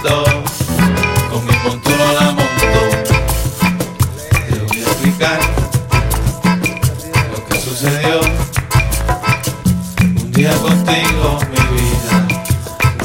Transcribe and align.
con 0.00 1.46
mi 1.46 1.52
montuno 1.64 2.12
la 2.18 2.32
monto. 2.32 2.80
Te 4.48 4.58
voy 4.58 4.78
a 4.78 4.82
explicar 4.82 5.38
lo 7.32 7.46
que 7.46 7.60
sucedió 7.60 8.20
un 10.00 10.32
día 10.32 10.52
contigo, 10.56 11.38
mi 11.50 11.60
vida, 11.76 12.12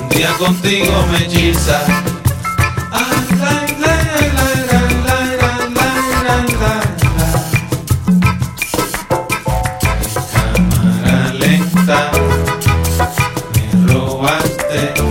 un 0.02 0.10
día 0.10 0.32
contigo 0.38 1.06
me 1.12 1.18
hechiza. 1.26 1.78
Cámara 10.74 11.34
lenta, 11.34 12.12
me 13.54 13.94
robaste. 13.94 15.07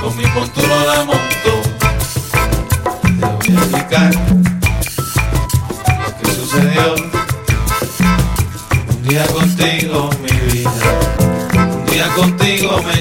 con 0.00 0.16
mi 0.16 0.24
montuno 0.26 0.84
la 0.86 1.04
monto. 1.04 1.52
Te 3.02 3.50
voy 3.50 3.56
a 3.56 3.60
explicar 3.60 4.10
lo 6.02 6.18
que 6.18 6.30
sucedió 6.32 6.94
un 8.88 9.02
día 9.08 9.26
contigo, 9.26 10.10
mi 10.22 10.52
vida. 10.52 10.70
Un 11.74 11.86
día 11.86 12.08
contigo 12.14 12.82
me. 12.82 12.96